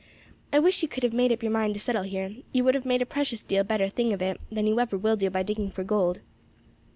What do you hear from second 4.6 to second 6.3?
you ever will do by digging for gold.